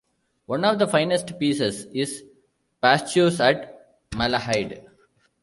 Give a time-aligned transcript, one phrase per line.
[0.47, 2.23] One of his finest pieces is
[2.81, 4.83] Pastures at Malahide.